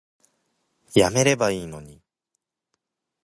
[0.95, 2.01] やめればいいのに